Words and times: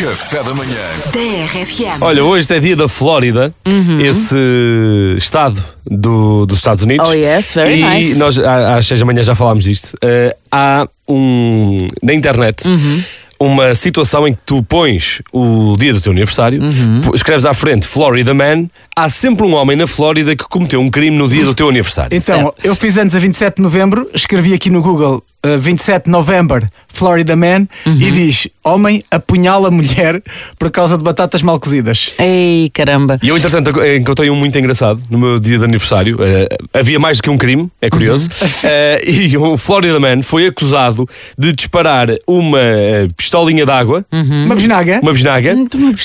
Café 0.00 0.42
da 0.42 0.54
manhã. 0.54 0.78
TRFM. 1.12 2.00
Olha, 2.00 2.24
hoje 2.24 2.46
é 2.54 2.58
dia 2.58 2.74
da 2.74 2.88
Flórida, 2.88 3.52
esse 4.02 4.34
estado 5.16 5.62
do- 5.86 6.46
dos 6.46 6.58
Estados 6.58 6.84
Unidos. 6.84 7.06
Oh, 7.08 7.12
yes, 7.12 7.52
very 7.52 7.80
e 7.80 7.84
nice. 7.84 8.18
nós 8.18 8.38
à- 8.38 8.76
às 8.76 8.86
seis 8.86 8.98
da 8.98 9.04
manhã 9.06 9.22
já 9.22 9.34
falámos 9.34 9.64
disto. 9.64 9.94
Eh, 10.02 10.34
há 10.50 10.88
um 11.06 11.86
na 12.02 12.14
internet. 12.14 12.66
Uhum. 12.66 13.02
Uma 13.42 13.74
situação 13.74 14.28
em 14.28 14.34
que 14.34 14.40
tu 14.44 14.62
pões 14.62 15.22
o 15.32 15.74
dia 15.78 15.94
do 15.94 16.00
teu 16.00 16.12
aniversário, 16.12 16.62
Uhum. 16.62 17.00
pu- 17.00 17.14
escreves 17.14 17.46
à 17.46 17.54
frente 17.54 17.86
Florida 17.86 18.34
Man, 18.34 18.68
há 18.94 19.08
sempre 19.08 19.46
um 19.46 19.54
homem 19.54 19.74
na 19.78 19.86
Flórida 19.86 20.36
que 20.36 20.44
cometeu 20.44 20.78
um 20.78 20.90
crime 20.90 21.16
no 21.16 21.26
dia 21.26 21.42
do 21.44 21.54
teu 21.54 21.66
aniversário. 21.70 22.14
Então, 22.14 22.52
eu 22.62 22.74
fiz 22.74 22.98
anos 22.98 23.14
a 23.14 23.18
27 23.18 23.56
de 23.56 23.62
novembro, 23.62 24.10
escrevi 24.14 24.52
aqui 24.52 24.68
no 24.68 24.82
Google 24.82 25.22
uh, 25.46 25.56
27 25.58 26.04
de 26.04 26.10
novembro, 26.10 26.68
Florida 26.86 27.34
Man, 27.34 27.66
Uhum. 27.86 27.96
e 27.98 28.10
diz: 28.10 28.46
Homem 28.62 29.02
apunhala 29.10 29.70
mulher 29.70 30.22
por 30.58 30.70
causa 30.70 30.98
de 30.98 31.02
batatas 31.02 31.42
mal 31.42 31.58
cozidas. 31.58 32.12
Ei, 32.18 32.70
caramba. 32.74 33.18
E 33.22 33.28
eu, 33.28 33.36
entretanto, 33.36 33.70
encontrei 33.96 34.28
um 34.28 34.36
muito 34.36 34.58
engraçado 34.58 35.02
no 35.08 35.18
meu 35.18 35.40
dia 35.40 35.56
de 35.58 35.64
aniversário. 35.64 36.16
Eh, 36.20 36.48
havia 36.74 36.98
mais 36.98 37.16
do 37.16 37.22
que 37.22 37.30
um 37.30 37.38
crime, 37.38 37.70
é 37.80 37.88
curioso. 37.88 38.28
Eh, 38.62 39.02
e 39.10 39.36
o 39.38 39.56
Florida 39.56 39.98
Man 39.98 40.22
foi 40.22 40.46
acusado 40.46 41.08
de 41.38 41.52
disparar 41.52 42.08
uma 42.26 42.58
eh, 42.60 43.08
pistolinha 43.16 43.64
de 43.64 43.72
água, 43.72 44.04
Uma 44.12 44.54
bisnaga? 44.54 45.00
uma 45.02 45.12
bisnaga, 45.12 45.54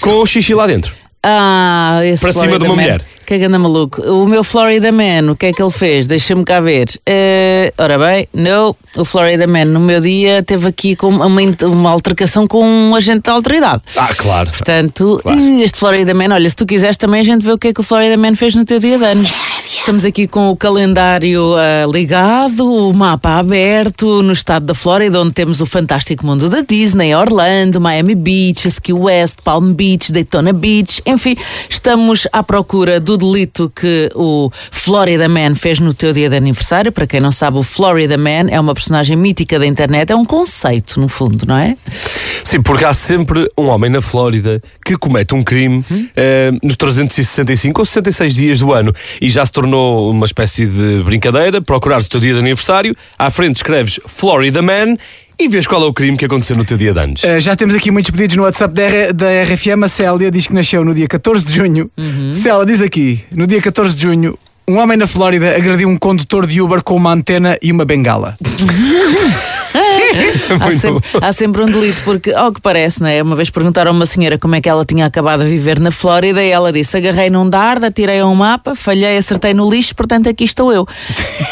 com 0.00 0.24
xixi 0.24 0.54
lá 0.54 0.66
dentro. 0.66 0.94
Ah, 1.22 2.00
esse 2.04 2.22
Para 2.22 2.32
cima 2.32 2.44
Florida 2.44 2.58
de 2.66 2.70
uma 2.70 2.76
Man. 2.76 2.82
mulher. 2.82 3.00
Que 3.26 3.38
ganda 3.38 3.58
maluco. 3.58 4.02
O 4.02 4.26
meu 4.26 4.44
Florida 4.44 4.92
Man, 4.92 5.32
o 5.32 5.36
que 5.36 5.46
é 5.46 5.52
que 5.52 5.62
ele 5.62 5.70
fez? 5.70 6.06
Deixa-me 6.06 6.44
cá 6.44 6.60
ver. 6.60 6.88
Eh, 7.06 7.72
ora 7.78 7.98
bem, 7.98 8.28
não. 8.34 8.76
O 8.96 9.04
Florida 9.04 9.46
Man, 9.46 9.64
no 9.64 9.80
meu 9.80 10.00
dia, 10.00 10.42
teve 10.42 10.68
aqui 10.68 10.94
com 10.94 11.08
uma, 11.08 11.26
uma 11.26 11.90
altercação 11.90 12.46
com 12.46 12.62
um 12.64 12.94
agente 12.94 13.22
da 13.22 13.32
autoridade. 13.32 13.82
Ah, 13.96 14.08
claro. 14.16 14.50
Portanto, 14.50 15.18
Claro. 15.22 15.38
este 15.62 15.78
Florida 15.78 16.12
Man, 16.14 16.32
olha, 16.34 16.48
se 16.48 16.54
tu 16.56 16.66
quiseres 16.66 16.96
também 16.96 17.20
a 17.20 17.24
gente 17.24 17.44
vê 17.44 17.52
o 17.52 17.58
que 17.58 17.68
é 17.68 17.72
que 17.72 17.80
o 17.80 17.82
Florida 17.82 18.16
Man 18.16 18.34
fez 18.34 18.54
no 18.54 18.64
teu 18.64 18.78
dia 18.78 18.98
de 18.98 19.04
anos. 19.04 19.32
Estamos 19.66 20.04
aqui 20.04 20.28
com 20.28 20.50
o 20.50 20.56
calendário 20.56 21.54
ah, 21.56 21.86
ligado, 21.90 22.70
o 22.70 22.92
mapa 22.92 23.38
aberto 23.38 24.22
no 24.22 24.32
estado 24.32 24.66
da 24.66 24.74
Flórida, 24.74 25.18
onde 25.18 25.32
temos 25.32 25.62
o 25.62 25.66
fantástico 25.66 26.26
mundo 26.26 26.50
da 26.50 26.60
Disney, 26.60 27.14
Orlando, 27.14 27.80
Miami 27.80 28.14
Beach, 28.14 28.68
Ski 28.68 28.92
West, 28.92 29.38
Palm 29.42 29.72
Beach, 29.72 30.12
Daytona 30.12 30.52
Beach, 30.52 31.00
enfim, 31.06 31.34
estamos 31.68 32.26
à 32.30 32.42
procura 32.42 33.00
do 33.00 33.16
delito 33.16 33.72
que 33.74 34.10
o 34.14 34.50
Florida 34.70 35.28
Man 35.30 35.54
fez 35.54 35.78
no 35.78 35.94
teu 35.94 36.12
dia 36.12 36.28
de 36.28 36.36
aniversário. 36.36 36.92
Para 36.92 37.06
quem 37.06 37.20
não 37.20 37.32
sabe, 37.32 37.56
o 37.56 37.62
Florida 37.62 38.18
Man 38.18 38.50
é 38.50 38.60
uma 38.60 38.74
personagem 38.74 39.16
mítica 39.16 39.58
da 39.58 39.66
internet, 39.66 40.10
é 40.10 40.16
um 40.16 40.26
conceito, 40.26 41.00
no 41.00 41.08
fundo, 41.08 41.46
não 41.46 41.56
é? 41.56 41.74
Sim, 42.44 42.60
porque 42.60 42.84
há 42.84 42.92
sempre 42.92 43.50
um 43.56 43.68
homem 43.68 43.90
na 43.90 44.02
Flórida 44.02 44.62
que 44.84 44.96
comete 44.98 45.34
um 45.34 45.42
crime 45.42 45.82
eh, 46.14 46.52
nos 46.62 46.76
365 46.76 47.80
ou 47.80 47.86
66 47.86 48.34
dias 48.34 48.58
do 48.58 48.70
ano 48.70 48.92
e 49.20 49.30
já 49.30 49.44
se 49.46 49.50
tornou 49.54 50.10
uma 50.10 50.26
espécie 50.26 50.66
de 50.66 51.02
brincadeira. 51.02 51.62
Procurares 51.62 52.04
o 52.06 52.10
teu 52.10 52.20
dia 52.20 52.34
de 52.34 52.38
aniversário, 52.40 52.94
à 53.18 53.30
frente 53.30 53.56
escreves 53.56 53.98
Florida 54.06 54.60
Man 54.60 54.96
e 55.38 55.48
vês 55.48 55.66
qual 55.66 55.82
é 55.82 55.86
o 55.86 55.92
crime 55.92 56.16
que 56.18 56.24
aconteceu 56.26 56.56
no 56.56 56.64
teu 56.64 56.76
dia 56.76 56.92
de 56.92 57.00
anos. 57.00 57.22
Uh, 57.24 57.40
já 57.40 57.56
temos 57.56 57.74
aqui 57.74 57.90
muitos 57.90 58.10
pedidos 58.10 58.36
no 58.36 58.42
WhatsApp 58.42 58.74
da, 58.74 58.82
R- 58.82 59.12
da 59.12 59.26
RFM. 59.44 59.82
A 59.84 59.88
Célia 59.88 60.30
diz 60.30 60.46
que 60.46 60.54
nasceu 60.54 60.84
no 60.84 60.94
dia 60.94 61.08
14 61.08 61.44
de 61.44 61.52
junho. 61.54 61.90
Célia 62.32 62.66
diz 62.66 62.82
aqui: 62.82 63.24
no 63.34 63.46
dia 63.46 63.62
14 63.62 63.96
de 63.96 64.02
junho, 64.02 64.38
um 64.68 64.78
homem 64.78 64.96
na 64.96 65.06
Flórida 65.06 65.56
agrediu 65.56 65.88
um 65.88 65.96
condutor 65.96 66.46
de 66.46 66.60
Uber 66.60 66.82
com 66.82 66.96
uma 66.96 67.12
antena 67.12 67.56
e 67.62 67.70
uma 67.72 67.84
bengala. 67.84 68.36
Há 70.60 70.70
sempre, 70.70 71.02
há 71.20 71.32
sempre 71.32 71.62
um 71.62 71.66
delito, 71.66 72.00
porque, 72.04 72.32
ao 72.32 72.52
que 72.52 72.60
parece, 72.60 73.00
não 73.00 73.08
é? 73.08 73.22
Uma 73.22 73.36
vez 73.36 73.50
perguntaram 73.50 73.90
a 73.90 73.94
uma 73.94 74.06
senhora 74.06 74.38
como 74.38 74.54
é 74.54 74.60
que 74.60 74.68
ela 74.68 74.84
tinha 74.84 75.06
acabado 75.06 75.42
a 75.42 75.44
viver 75.44 75.78
na 75.80 75.90
Flórida 75.90 76.42
e 76.42 76.50
ela 76.50 76.72
disse: 76.72 76.96
agarrei 76.96 77.30
num 77.30 77.48
dardo, 77.48 77.86
atirei 77.86 78.20
a 78.20 78.26
um 78.26 78.34
mapa, 78.34 78.74
falhei, 78.74 79.16
acertei 79.16 79.52
no 79.54 79.68
lixo, 79.68 79.94
portanto 79.94 80.28
aqui 80.28 80.44
estou 80.44 80.72
eu. 80.72 80.86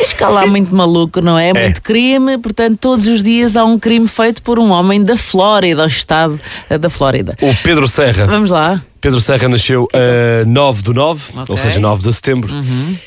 Escalar 0.00 0.46
muito 0.46 0.74
maluco, 0.74 1.20
não 1.20 1.38
é? 1.38 1.52
Muito 1.52 1.82
crime, 1.82 2.38
portanto, 2.38 2.78
todos 2.80 3.06
os 3.06 3.22
dias 3.22 3.56
há 3.56 3.64
um 3.64 3.78
crime 3.78 4.08
feito 4.08 4.42
por 4.42 4.58
um 4.58 4.70
homem 4.70 5.02
da 5.02 5.16
Flórida, 5.16 5.82
ao 5.82 5.88
estado 5.88 6.38
eh, 6.68 6.78
da 6.78 6.90
Flórida. 6.90 7.36
O 7.40 7.54
Pedro 7.62 7.86
Serra. 7.86 8.26
Vamos 8.26 8.50
lá. 8.50 8.82
Pedro 9.00 9.20
Serra 9.20 9.48
nasceu 9.48 9.86
a 9.92 10.44
9 10.44 10.82
do 10.82 10.92
9, 10.92 11.24
Ok. 11.30 11.44
ou 11.48 11.56
seja, 11.56 11.78
9 11.78 12.02
de 12.02 12.12
setembro. 12.12 12.52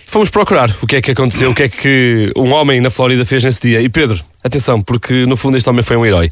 Fomos 0.06 0.30
procurar 0.30 0.74
o 0.82 0.88
que 0.88 0.96
é 0.96 1.02
que 1.02 1.12
aconteceu, 1.12 1.52
o 1.52 1.56
que 1.56 1.64
é 1.64 1.70
que 1.70 2.32
um 2.36 2.52
homem 2.54 2.80
na 2.80 2.90
Flórida 2.90 3.26
fez 3.26 3.44
nesse 3.44 3.62
dia. 3.62 3.82
E 3.82 3.90
Pedro, 3.90 4.22
atenção, 4.44 4.82
porque 4.82 5.26
no 5.26 5.38
fundo 5.38 5.58
este 5.58 5.70
homem 5.70 5.84
foi 5.84 5.98
um 5.98 6.06
herói. 6.06 6.30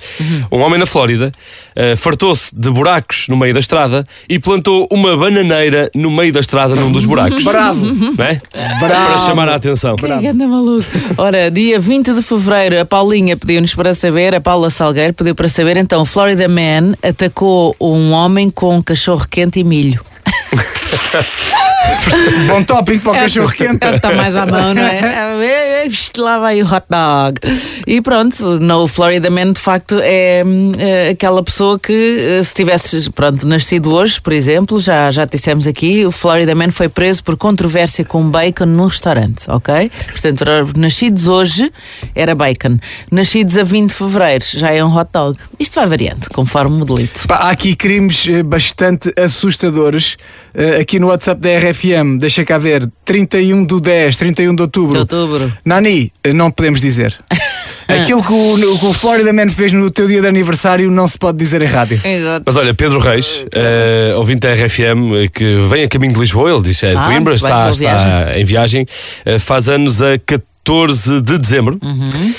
Um 0.52 0.60
homem 0.60 0.80
na 0.80 0.86
Flórida 0.86 1.32
eh, 1.76 1.96
fartou-se 1.96 2.54
de 2.56 2.70
buracos 2.70 3.28
no 3.28 3.38
meio 3.38 3.54
da 3.54 3.60
estrada 3.60 4.06
e 4.28 4.40
plantou 4.40 4.88
uma 4.92 5.16
bananeira 5.16 5.90
no 5.94 6.10
meio 6.10 6.34
da 6.34 6.40
estrada 6.40 6.76
num 6.76 6.92
dos 6.92 7.06
buracos. 7.06 7.44
Bravo! 7.44 7.86
Não 7.86 8.26
é? 8.26 8.42
Para 8.80 9.18
chamar 9.20 9.50
a 9.50 9.56
atenção. 9.56 9.96
Que 9.96 10.08
ganda 10.08 10.48
maluco. 10.48 10.86
Ora, 11.18 11.52
dia 11.52 11.80
20 11.80 12.14
de 12.14 12.22
fevereiro, 12.22 12.80
a 12.80 12.86
Paulinha 12.86 13.38
pediu-nos 13.38 13.76
para 13.76 13.94
saber, 13.94 14.36
a 14.36 14.42
Paula 14.42 14.70
Salgueiro 14.70 15.14
pediu 15.14 15.36
para 15.36 15.48
saber, 15.48 15.78
então, 15.78 16.04
Florida 16.06 16.48
Man 16.48 16.94
atacou 17.04 17.76
um 17.80 18.12
homem 18.12 18.50
com 18.50 18.78
um 18.78 18.82
cachorro 18.82 19.26
quente 19.30 19.60
e 19.60 19.64
milho. 19.64 20.04
Bom 22.48 22.64
tópico 22.64 23.04
para 23.04 23.12
o 23.12 23.16
cachorro 23.16 23.52
quente. 23.52 23.86
Está 23.86 24.14
mais 24.14 24.36
à 24.36 24.46
mão, 24.46 24.74
não 24.74 24.82
é? 24.86 25.86
Isto 25.88 26.22
Lá 26.22 26.38
vai 26.40 26.62
o 26.62 26.66
hot 26.66 26.86
dog. 26.90 27.40
E 27.88 28.02
pronto, 28.02 28.60
no, 28.60 28.84
o 28.84 28.88
Florida 28.88 29.30
Man 29.30 29.54
de 29.54 29.60
facto 29.60 30.00
é, 30.02 30.44
hum, 30.46 30.72
é 30.78 31.10
aquela 31.10 31.42
pessoa 31.42 31.80
que, 31.80 31.94
eh, 31.94 32.44
se 32.44 32.54
tivesse 32.54 33.10
pronto, 33.12 33.48
nascido 33.48 33.92
hoje, 33.94 34.20
por 34.22 34.34
exemplo, 34.34 34.80
já, 34.80 35.10
já 35.12 35.26
dissemos 35.26 35.66
aqui, 35.66 36.06
o 36.06 36.12
Florida 36.12 36.54
Man 36.54 36.72
foi 36.72 36.90
preso 36.90 37.24
por 37.24 37.38
controvérsia 37.38 38.04
com 38.04 38.30
bacon 38.30 38.66
num 38.66 38.86
restaurante, 38.86 39.50
ok? 39.50 39.90
Portanto, 40.12 40.44
nascidos 40.76 41.28
hoje 41.28 41.72
era 42.14 42.36
bacon. 42.36 42.78
Nascidos 43.12 43.58
a 43.58 43.64
20 43.64 43.90
de 43.90 43.96
fevereiro 43.96 44.46
já 44.54 44.72
é 44.72 44.84
um 44.84 44.96
hot 44.96 45.10
dog. 45.12 45.38
Isto 45.60 45.76
vai 45.76 45.88
variando, 45.88 46.30
conforme 46.30 46.82
o 46.82 46.86
delito. 46.86 47.28
Pá, 47.28 47.36
há 47.36 47.50
aqui 47.50 47.76
crimes 47.76 48.28
eh, 48.28 48.44
bastante 48.44 49.12
assustadores. 49.18 50.18
Eh, 50.54 50.82
aqui 50.82 51.00
no 51.00 51.08
WhatsApp 51.08 51.40
da 51.40 51.50
RFM, 51.80 52.18
deixa 52.18 52.44
cá 52.44 52.58
ver, 52.58 52.90
31 53.06 53.64
do 53.64 53.80
10, 53.80 54.18
31 54.18 54.56
de 54.56 54.62
outubro. 54.62 54.94
De 54.94 55.00
outubro. 55.00 55.54
Nani, 55.64 56.12
não 56.36 56.52
podemos 56.52 56.82
dizer. 56.82 57.16
Aquilo 57.88 58.22
que 58.22 58.32
o, 58.32 58.78
que 58.78 58.86
o 58.86 58.94
Florida 58.94 59.34
Man 59.34 59.50
fez 59.50 59.74
no 59.74 59.90
teu 59.90 60.06
dia 60.06 60.22
de 60.22 60.28
aniversário 60.28 60.92
não 60.92 61.08
se 61.08 61.18
pode 61.18 61.40
dizer 61.40 61.62
em 61.64 61.66
rádio. 61.66 62.00
Exato. 62.04 62.44
Mas 62.46 62.56
olha, 62.56 62.72
Pedro 62.74 63.00
Reis, 63.00 63.46
eh, 63.52 64.14
ouvinte 64.16 64.42
da 64.42 64.54
RFM, 64.54 65.16
eh, 65.16 65.28
que 65.28 65.58
vem 65.68 65.84
a 65.86 65.88
caminho 65.88 66.14
de 66.14 66.20
Lisboa, 66.20 66.52
ele 66.52 66.62
diz 66.62 66.84
é 66.84 66.92
de 66.92 66.98
Ah, 66.98 67.08
Coimbra, 67.08 67.34
está, 67.34 67.72
está 67.72 68.38
em 68.38 68.46
viagem, 68.46 68.86
eh, 69.26 69.40
faz 69.40 69.68
anos 69.70 70.04
a 70.04 70.20
14 70.20 71.20
de 71.20 71.40
dezembro. 71.40 71.80
Uhum. 71.82 72.34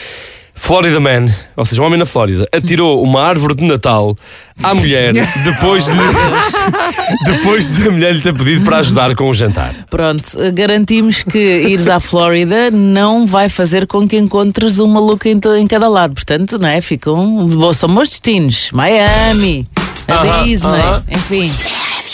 Florida 0.62 1.00
Man, 1.00 1.26
ou 1.56 1.65
seja, 1.65 1.82
um 1.82 1.87
homem 1.87 1.98
na 1.98 2.06
Flórida, 2.06 2.47
atirou 2.53 3.03
uma 3.03 3.22
árvore 3.22 3.56
de 3.56 3.65
Natal 3.65 4.15
à 4.62 4.72
mulher 4.75 5.12
depois 5.43 5.87
de, 5.87 5.93
depois 7.25 7.72
de 7.72 7.88
a 7.88 7.91
mulher 7.91 8.15
lhe 8.15 8.21
ter 8.21 8.32
pedido 8.34 8.65
para 8.65 8.76
ajudar 8.76 9.16
com 9.16 9.28
o 9.28 9.34
jantar. 9.34 9.75
Pronto, 9.88 10.22
garantimos 10.54 11.22
que 11.22 11.38
ires 11.69 11.88
à 11.88 11.98
Flórida 11.98 12.71
não 12.71 13.26
vai 13.26 13.48
fazer 13.48 13.87
com 13.87 14.06
que 14.06 14.16
encontres 14.16 14.78
um 14.78 14.87
maluco 14.87 15.26
em, 15.26 15.41
em 15.59 15.66
cada 15.66 15.88
lado. 15.88 16.15
Portanto, 16.15 16.59
não 16.59 16.69
é? 16.69 16.81
Ficam. 16.81 17.47
bo- 17.48 17.75
São 17.75 17.88
bons 17.92 18.10
destinos. 18.10 18.71
Miami, 18.72 19.66
a 20.06 20.15
Aham, 20.15 20.44
Disney, 20.44 20.71
aham. 20.81 21.03
enfim. 21.10 21.53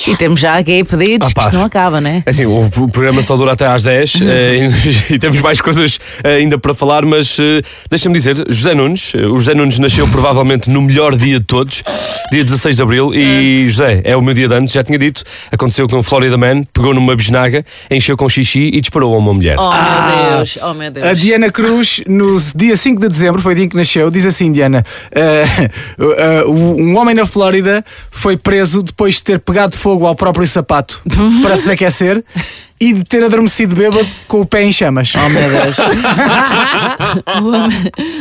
E 0.06 0.16
temos 0.16 0.40
já 0.40 0.56
aqui 0.56 0.82
pedidos 0.84 1.28
Ah, 1.28 1.34
que 1.34 1.40
isto 1.40 1.54
não 1.54 1.64
acaba, 1.64 2.00
né? 2.00 2.22
É 2.26 2.30
Assim, 2.30 2.46
o, 2.46 2.66
o 2.66 2.88
programa 2.88 3.22
só 3.22 3.36
dura 3.36 3.52
até 3.52 3.66
às 3.66 3.82
10 3.82 4.14
eh, 4.22 4.68
e, 5.10 5.14
e 5.14 5.18
temos 5.18 5.40
mais 5.40 5.60
coisas 5.60 5.98
eh, 6.22 6.36
ainda 6.36 6.58
para 6.58 6.74
falar, 6.74 7.04
mas 7.04 7.38
eh, 7.38 7.62
deixa-me 7.88 8.14
dizer, 8.16 8.36
José 8.48 8.74
Nunes, 8.74 9.12
eh, 9.14 9.26
o 9.26 9.38
José 9.38 9.54
Nunes 9.54 9.78
nasceu 9.78 10.06
provavelmente 10.08 10.68
no 10.68 10.82
melhor 10.82 11.16
dia 11.16 11.38
de 11.38 11.44
todos, 11.44 11.82
dia 12.30 12.44
16 12.44 12.76
de 12.76 12.82
Abril, 12.82 13.14
e 13.14 13.68
José, 13.68 14.00
é 14.04 14.16
o 14.16 14.22
meu 14.22 14.34
dia 14.34 14.48
de 14.48 14.54
anos, 14.54 14.72
já 14.72 14.82
tinha 14.82 14.98
dito, 14.98 15.22
aconteceu 15.50 15.88
com 15.88 15.98
o 15.98 16.02
Florida 16.02 16.36
Man, 16.36 16.64
pegou 16.64 16.92
numa 16.92 17.14
bisnaga, 17.16 17.64
encheu 17.90 18.16
com 18.16 18.28
xixi 18.28 18.70
e 18.72 18.80
disparou 18.80 19.14
a 19.14 19.18
uma 19.18 19.32
mulher. 19.32 19.56
Oh 19.58 19.70
meu 19.70 20.36
Deus, 20.36 20.58
oh 20.62 20.74
meu 20.74 20.90
Deus. 20.90 21.06
A 21.06 21.14
Diana 21.14 21.50
Cruz, 21.50 22.02
no 22.06 22.36
dia 22.54 22.76
5 22.76 23.00
de 23.00 23.08
dezembro, 23.08 23.40
foi 23.40 23.52
o 23.52 23.56
dia 23.56 23.64
em 23.64 23.68
que 23.68 23.76
nasceu, 23.76 24.10
diz 24.10 24.26
assim: 24.26 24.50
Diana, 24.52 24.84
um 26.48 26.96
homem 26.96 27.14
na 27.14 27.24
Flórida 27.24 27.84
foi 28.10 28.36
preso 28.36 28.82
depois 28.82 29.14
de 29.16 29.22
ter 29.22 29.40
pegado 29.40 29.76
fogo 29.76 29.85
ao 29.90 30.14
próprio 30.14 30.46
sapato 30.46 31.00
para 31.42 31.56
se 31.56 31.70
aquecer 31.70 32.24
e 32.78 32.92
de 32.92 33.04
ter 33.04 33.24
adormecido 33.24 33.74
bêbado 33.74 34.06
com 34.28 34.40
o 34.42 34.46
pé 34.46 34.62
em 34.64 34.70
chamas. 34.72 35.12
Oh 35.14 35.28
meu 35.30 35.48
Deus. 35.48 35.76
o, 37.42 37.48
Ama- 37.54 37.68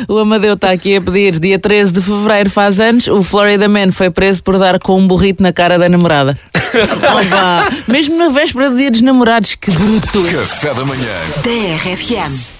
o 0.08 0.18
Amadeu 0.20 0.54
está 0.54 0.72
aqui 0.72 0.96
a 0.96 1.02
pedir 1.02 1.38
dia 1.40 1.60
13 1.60 1.92
de 1.94 2.02
fevereiro 2.02 2.50
faz 2.50 2.80
anos. 2.80 3.08
O 3.08 3.22
Florida 3.22 3.68
Man 3.68 3.92
foi 3.92 4.10
preso 4.10 4.42
por 4.44 4.58
dar 4.58 4.80
com 4.80 4.98
um 4.98 5.08
burrito 5.08 5.44
na 5.44 5.52
cara 5.52 5.78
da 5.78 5.90
namorada. 5.90 6.38
Opa, 6.56 7.70
mesmo 7.88 8.16
na 8.18 8.30
véspera 8.30 8.70
de 8.70 8.78
dia 8.78 8.92
dos 8.92 9.02
namorados, 9.02 9.56
que 9.56 9.72
bruto. 9.72 10.24
Café 10.24 10.74
da 10.74 10.86
manhã. 10.86 11.12
TRFM. 11.44 12.55